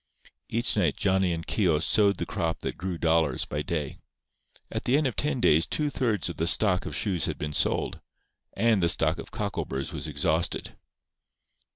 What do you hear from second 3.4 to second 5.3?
by day. At the end of